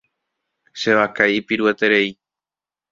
[0.79, 2.09] Che vaka ipirueterei.